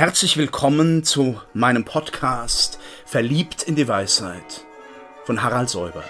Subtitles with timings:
[0.00, 4.64] Herzlich willkommen zu meinem Podcast Verliebt in die Weisheit
[5.26, 6.02] von Harald Säuber.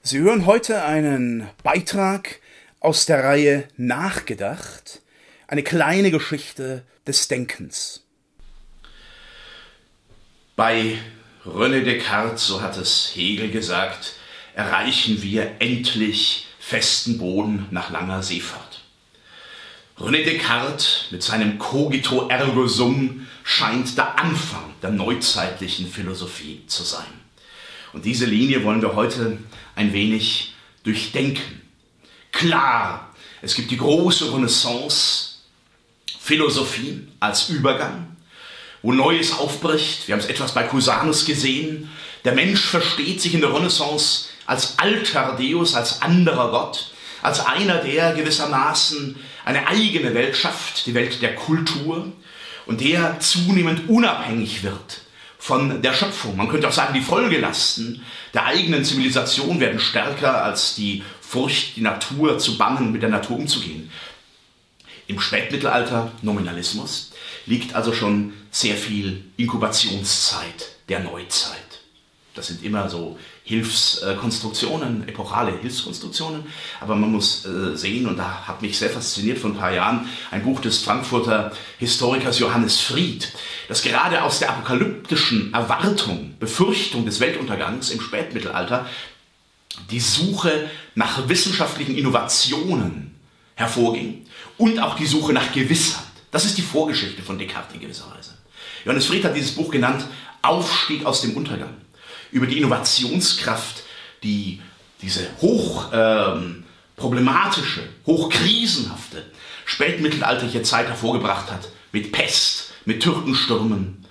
[0.00, 2.38] Sie hören heute einen Beitrag
[2.78, 5.02] aus der Reihe Nachgedacht,
[5.48, 8.06] eine kleine Geschichte des Denkens.
[10.54, 10.98] Bei
[11.44, 14.12] René Descartes, so hat es Hegel gesagt,
[14.54, 18.79] erreichen wir endlich festen Boden nach langer Seefahrt.
[20.00, 27.04] René Descartes mit seinem Cogito ergo sum scheint der Anfang der neuzeitlichen Philosophie zu sein.
[27.92, 29.36] Und diese Linie wollen wir heute
[29.74, 31.60] ein wenig durchdenken.
[32.32, 35.34] Klar, es gibt die große Renaissance,
[36.18, 38.16] Philosophie als Übergang,
[38.80, 40.08] wo Neues aufbricht.
[40.08, 41.90] Wir haben es etwas bei Cusanus gesehen.
[42.24, 47.78] Der Mensch versteht sich in der Renaissance als alter Deus, als anderer Gott, als einer,
[47.78, 52.12] der gewissermaßen eine eigene Welt schafft, die Welt der Kultur,
[52.66, 55.02] und der zunehmend unabhängig wird
[55.38, 56.36] von der Schöpfung.
[56.36, 58.02] Man könnte auch sagen, die Folgelasten
[58.34, 63.38] der eigenen Zivilisation werden stärker als die Furcht, die Natur zu bannen, mit der Natur
[63.38, 63.90] umzugehen.
[65.06, 67.12] Im Spätmittelalter, Nominalismus,
[67.46, 71.69] liegt also schon sehr viel Inkubationszeit der Neuzeit.
[72.34, 76.44] Das sind immer so Hilfskonstruktionen, epochale Hilfskonstruktionen.
[76.80, 80.08] Aber man muss äh, sehen, und da hat mich sehr fasziniert vor ein paar Jahren,
[80.30, 83.32] ein Buch des Frankfurter Historikers Johannes Fried,
[83.68, 88.86] das gerade aus der apokalyptischen Erwartung, Befürchtung des Weltuntergangs im Spätmittelalter
[89.90, 93.16] die Suche nach wissenschaftlichen Innovationen
[93.56, 96.04] hervorging und auch die Suche nach Gewissheit.
[96.30, 98.34] Das ist die Vorgeschichte von Descartes in gewisser Weise.
[98.84, 100.04] Johannes Fried hat dieses Buch genannt
[100.42, 101.74] Aufstieg aus dem Untergang
[102.32, 103.82] über die Innovationskraft,
[104.22, 104.60] die
[105.02, 106.64] diese hoch ähm,
[106.96, 109.24] problematische, hochkrisenhafte
[109.64, 114.04] spätmittelalterliche Zeit hervorgebracht hat, mit Pest, mit Türkenstürmen,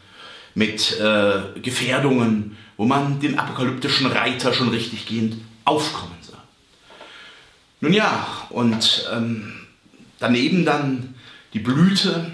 [0.56, 5.36] mit äh, Gefährdungen, wo man den apokalyptischen Reiter schon richtig gehend
[5.66, 6.44] aufkommen sah.
[7.82, 9.68] Nun ja, und ähm,
[10.18, 11.16] daneben dann
[11.54, 12.32] die Blüte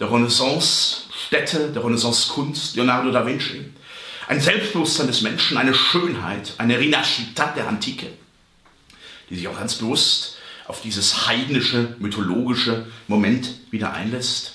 [0.00, 3.64] der Renaissance-Städte, der Renaissance-Kunst, Leonardo da Vinci,
[4.28, 8.06] ein Selbstbewusstsein des Menschen, eine Schönheit, eine Rinascita der Antike,
[9.30, 14.54] die sich auch ganz bewusst auf dieses heidnische, mythologische Moment wieder einlässt.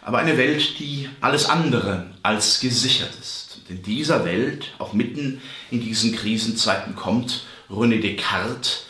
[0.00, 3.58] Aber eine Welt, die alles andere als gesichert ist.
[3.58, 5.40] Und in dieser Welt, auch mitten
[5.70, 8.86] in diesen Krisenzeiten, kommt René Descartes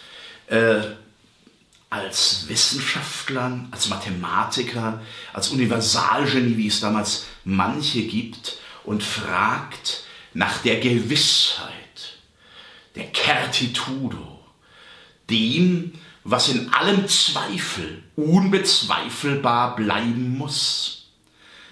[0.47, 0.81] äh,
[1.91, 5.03] als Wissenschaftler, als Mathematiker,
[5.35, 10.05] als Universalgenie, wie es damals manche gibt, und fragt,
[10.35, 12.19] nach der Gewissheit,
[12.95, 14.41] der Certitudo,
[15.31, 15.93] dem,
[16.25, 21.09] was in allem Zweifel unbezweifelbar bleiben muss.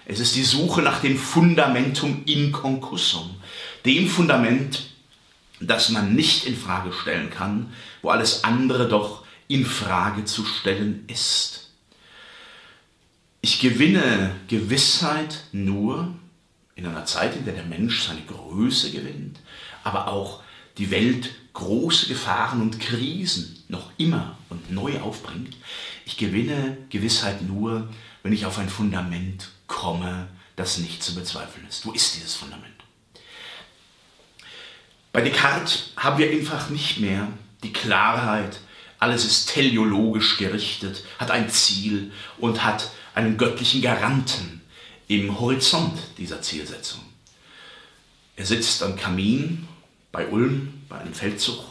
[0.05, 3.35] Es ist die Suche nach dem Fundamentum inconcussum,
[3.85, 4.89] dem Fundament,
[5.59, 7.71] das man nicht in Frage stellen kann,
[8.01, 11.69] wo alles andere doch in Frage zu stellen ist.
[13.41, 16.13] Ich gewinne Gewissheit nur,
[16.81, 19.39] in einer Zeit, in der der Mensch seine Größe gewinnt,
[19.83, 20.41] aber auch
[20.77, 25.55] die Welt große Gefahren und Krisen noch immer und neu aufbringt.
[26.05, 27.89] Ich gewinne Gewissheit nur,
[28.23, 31.85] wenn ich auf ein Fundament komme, das nicht zu bezweifeln ist.
[31.85, 32.67] Wo ist dieses Fundament?
[35.11, 37.27] Bei Descartes haben wir einfach nicht mehr
[37.63, 38.59] die Klarheit,
[38.97, 44.60] alles ist teleologisch gerichtet, hat ein Ziel und hat einen göttlichen Garanten
[45.11, 47.01] im Horizont dieser Zielsetzung.
[48.37, 49.67] Er sitzt am Kamin
[50.13, 51.61] bei Ulm bei einem Feldzug,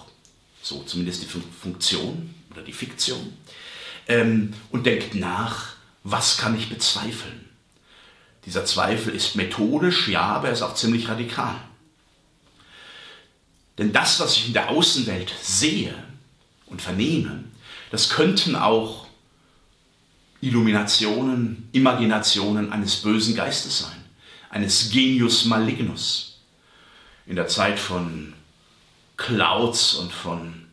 [0.61, 3.33] so zumindest die Funktion oder die Fiktion,
[4.09, 5.73] ähm, und denkt nach,
[6.05, 7.49] was kann ich bezweifeln?
[8.45, 11.57] Dieser Zweifel ist methodisch, ja, aber er ist auch ziemlich radikal.
[13.79, 15.95] Denn das, was ich in der Außenwelt sehe
[16.67, 17.45] und vernehme,
[17.91, 19.07] das könnten auch
[20.41, 24.05] Illuminationen, Imaginationen eines bösen Geistes sein,
[24.49, 26.41] eines Genius malignus.
[27.27, 28.33] In der Zeit von
[29.17, 30.67] Clouds und von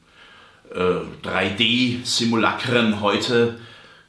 [0.74, 3.59] äh, 3D-Simulacren heute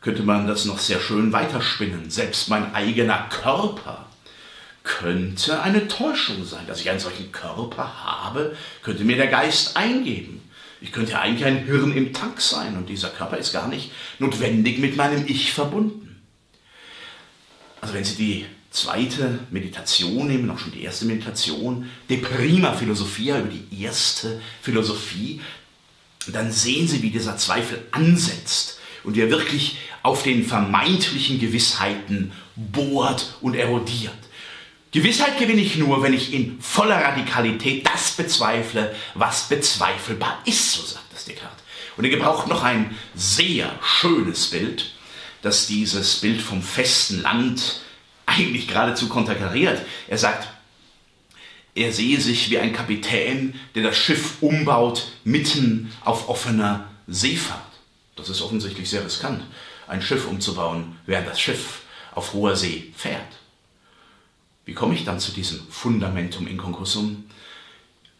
[0.01, 2.09] könnte man das noch sehr schön weiterspinnen.
[2.09, 4.07] Selbst mein eigener Körper
[4.85, 6.67] könnte eine Täuschung sein.
[6.67, 10.48] Dass ich einen solchen Körper habe, könnte mir der Geist eingeben.
[10.81, 13.91] Ich könnte ja eigentlich ein Hirn im Tank sein und dieser Körper ist gar nicht
[14.19, 16.21] notwendig mit meinem Ich verbunden.
[17.81, 23.39] Also wenn Sie die zweite Meditation nehmen, auch schon die erste Meditation, De Prima Philosophia
[23.41, 25.41] über die erste Philosophie,
[26.29, 32.33] dann sehen Sie, wie dieser Zweifel ansetzt und wie er wirklich auf den vermeintlichen Gewissheiten
[32.57, 34.13] bohrt und erodiert.
[34.99, 40.83] Gewissheit gewinne ich nur, wenn ich in voller Radikalität das bezweifle, was bezweifelbar ist, so
[40.83, 41.63] sagt das Descartes.
[41.97, 44.91] Und er gebraucht noch ein sehr schönes Bild,
[45.41, 47.81] das dieses Bild vom festen Land
[48.27, 49.81] eigentlich geradezu konterkariert.
[50.09, 50.49] Er sagt,
[51.77, 57.63] er sehe sich wie ein Kapitän, der das Schiff umbaut, mitten auf offener Seefahrt.
[58.17, 59.45] Das ist offensichtlich sehr riskant,
[59.87, 61.83] ein Schiff umzubauen, während das Schiff
[62.17, 63.39] auf hoher See fährt.
[64.69, 67.25] Wie komme ich dann zu diesem Fundamentum Inconcussum?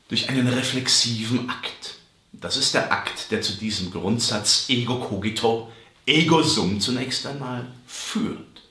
[0.09, 1.97] Durch einen reflexiven Akt.
[2.33, 5.71] Das ist der Akt, der zu diesem Grundsatz ego cogito,
[6.07, 8.63] ego sum zunächst einmal führt.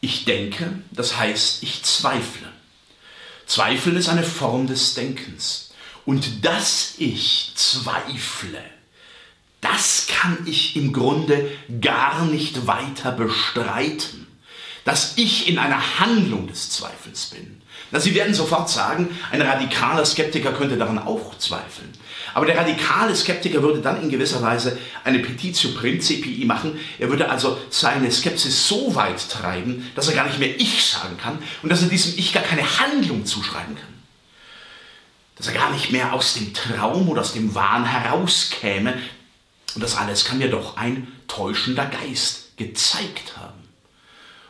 [0.00, 2.46] Ich denke, das heißt, ich zweifle.
[3.46, 5.70] Zweifeln ist eine Form des Denkens.
[6.06, 8.62] Und dass ich zweifle,
[9.60, 11.50] das kann ich im Grunde
[11.80, 14.27] gar nicht weiter bestreiten
[14.84, 17.60] dass ich in einer Handlung des Zweifels bin.
[17.90, 21.92] Na, Sie werden sofort sagen, ein radikaler Skeptiker könnte daran auch zweifeln.
[22.34, 26.78] Aber der radikale Skeptiker würde dann in gewisser Weise eine Petitio Principii machen.
[26.98, 31.16] Er würde also seine Skepsis so weit treiben, dass er gar nicht mehr Ich sagen
[31.16, 33.94] kann und dass er diesem Ich gar keine Handlung zuschreiben kann.
[35.36, 38.94] Dass er gar nicht mehr aus dem Traum oder aus dem Wahn herauskäme.
[39.74, 43.37] Und das alles kann mir doch ein täuschender Geist gezeigt haben.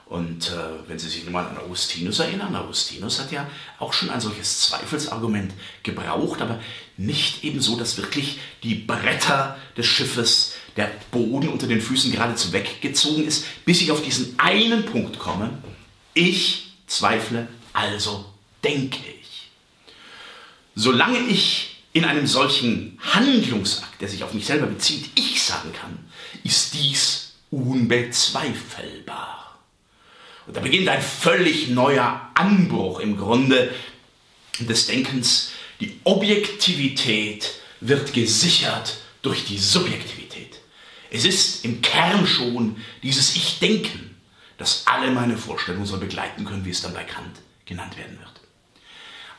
[0.08, 3.46] Und äh, wenn Sie sich nochmal an Augustinus erinnern, Augustinus hat ja
[3.78, 5.52] auch schon ein solches Zweifelsargument
[5.82, 6.60] gebraucht, aber
[6.96, 12.54] nicht eben so, dass wirklich die Bretter des Schiffes, der Boden unter den Füßen geradezu
[12.54, 15.50] weggezogen ist, bis ich auf diesen einen Punkt komme.
[16.14, 18.24] Ich zweifle, also
[18.64, 19.50] denke ich.
[20.74, 25.98] Solange ich in einem solchen Handlungsakt, der sich auf mich selber bezieht, ich sagen kann,
[26.44, 29.47] ist dies unbezweifelbar.
[30.48, 33.70] Und da beginnt ein völlig neuer Anbruch im Grunde
[34.58, 35.50] des Denkens.
[35.78, 37.50] Die Objektivität
[37.80, 40.58] wird gesichert durch die Subjektivität.
[41.10, 44.16] Es ist im Kern schon dieses Ich-Denken,
[44.56, 47.36] das alle meine Vorstellungen soll begleiten können, wie es dann bei Kant
[47.66, 48.40] genannt werden wird.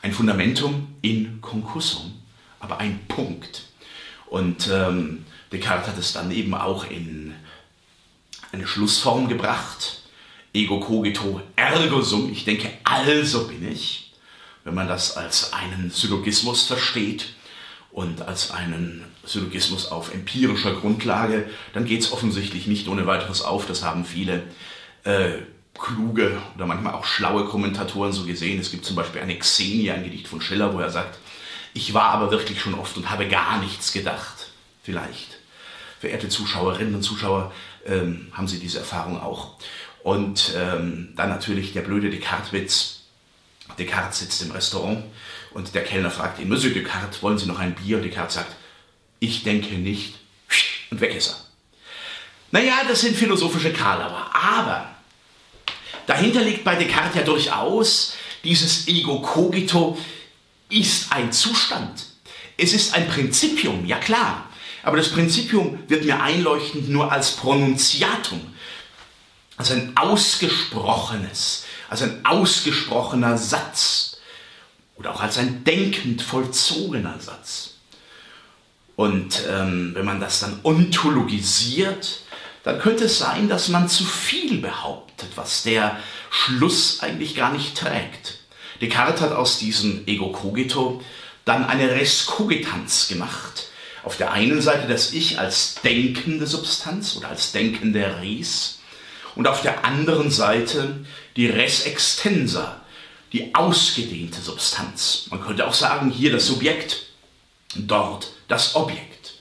[0.02, 2.22] Ein Fundamentum in Concussum,
[2.60, 3.64] aber ein Punkt.
[4.26, 7.34] Und ähm, Descartes hat es dann eben auch in
[8.52, 9.99] eine Schlussform gebracht,
[10.52, 14.12] ego cogito ergo sum, ich denke, also bin ich,
[14.64, 17.34] wenn man das als einen Syllogismus versteht
[17.92, 23.66] und als einen Syllogismus auf empirischer Grundlage, dann geht es offensichtlich nicht ohne weiteres auf.
[23.66, 24.42] Das haben viele
[25.04, 25.38] äh,
[25.78, 28.60] kluge oder manchmal auch schlaue Kommentatoren so gesehen.
[28.60, 31.18] Es gibt zum Beispiel eine Xenia, ein Gedicht von Schiller, wo er sagt,
[31.72, 34.50] ich war aber wirklich schon oft und habe gar nichts gedacht.
[34.82, 35.38] Vielleicht.
[36.00, 37.52] Verehrte Zuschauerinnen und Zuschauer,
[37.86, 39.56] ähm, haben Sie diese Erfahrung auch.
[40.02, 43.00] Und ähm, dann natürlich der blöde Descartes-Witz.
[43.78, 45.04] Descartes sitzt im Restaurant
[45.52, 47.98] und der Kellner fragt ihn, Monsieur Descartes, wollen Sie noch ein Bier?
[47.98, 48.56] Und Descartes sagt,
[49.20, 50.14] ich denke nicht.
[50.90, 51.36] Und weg ist er.
[52.52, 54.28] Naja, das sind philosophische Karlauer.
[54.34, 54.88] Aber
[56.06, 59.98] dahinter liegt bei Descartes ja durchaus dieses Ego cogito
[60.70, 62.06] ist ein Zustand.
[62.56, 64.48] Es ist ein Prinzipium, ja klar.
[64.82, 68.40] Aber das Prinzipium wird mir einleuchtend nur als Pronunziatum,
[69.60, 74.16] als ein ausgesprochenes, als ein ausgesprochener Satz
[74.96, 77.74] oder auch als ein denkend vollzogener Satz.
[78.96, 82.22] Und ähm, wenn man das dann ontologisiert,
[82.64, 85.98] dann könnte es sein, dass man zu viel behauptet, was der
[86.30, 88.38] Schluss eigentlich gar nicht trägt.
[88.80, 91.02] Descartes hat aus diesem Ego cogito
[91.44, 93.66] dann eine Res cogitanz gemacht.
[94.04, 98.79] Auf der einen Seite das Ich als denkende Substanz oder als denkende Res
[99.34, 101.04] und auf der anderen Seite
[101.36, 102.80] die Res extensa,
[103.32, 105.26] die ausgedehnte Substanz.
[105.30, 107.06] Man könnte auch sagen, hier das Subjekt,
[107.74, 109.34] dort das Objekt.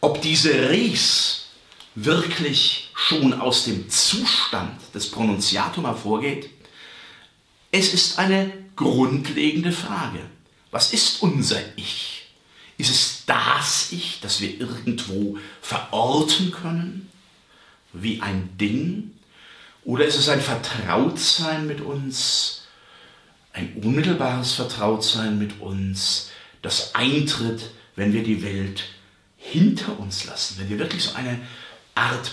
[0.00, 1.46] Ob diese Res
[1.94, 6.50] wirklich schon aus dem Zustand des Pronunziatum hervorgeht,
[7.70, 10.20] es ist eine grundlegende Frage.
[10.70, 12.22] Was ist unser Ich?
[12.78, 17.09] Ist es das Ich, das wir irgendwo verorten können?
[17.92, 19.12] Wie ein Ding?
[19.84, 22.62] Oder ist es ein Vertrautsein mit uns,
[23.52, 26.30] ein unmittelbares Vertrautsein mit uns,
[26.62, 28.84] das eintritt, wenn wir die Welt
[29.36, 31.40] hinter uns lassen, wenn wir wirklich so eine
[31.94, 32.32] Art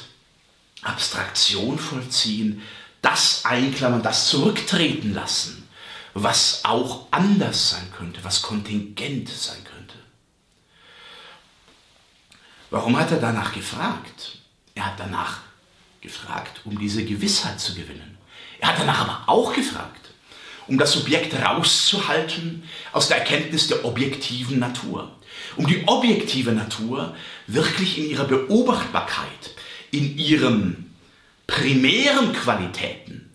[0.83, 2.61] Abstraktion vollziehen,
[3.01, 5.67] das einklammern, das zurücktreten lassen,
[6.13, 9.95] was auch anders sein könnte, was kontingent sein könnte.
[12.69, 14.39] Warum hat er danach gefragt?
[14.75, 15.46] Er hat danach
[16.07, 18.17] gefragt, um diese Gewissheit zu gewinnen.
[18.59, 20.09] Er hat danach aber auch gefragt,
[20.67, 25.11] um das Subjekt rauszuhalten aus der Erkenntnis der objektiven Natur.
[25.55, 27.15] Um die objektive Natur
[27.47, 29.51] wirklich in ihrer Beobachtbarkeit,
[29.91, 30.95] in ihren
[31.45, 33.31] primären Qualitäten,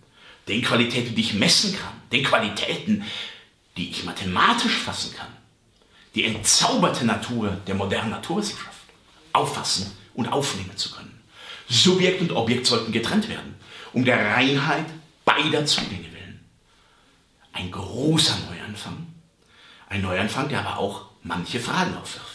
[0.48, 3.04] den Qualitäten, die ich messen kann, den Qualitäten,
[3.76, 5.32] die ich mathematisch fassen kann,
[6.14, 8.82] die entzauberte Natur der modernen Naturwissenschaft
[9.32, 11.11] auffassen und aufnehmen zu können.
[11.72, 13.54] Subjekt und Objekt sollten getrennt werden,
[13.94, 14.84] um der Reinheit
[15.24, 16.40] beider Zugänge willen.
[17.52, 19.06] Ein großer Neuanfang,
[19.88, 22.31] ein Neuanfang, der aber auch manche Fragen aufwirft.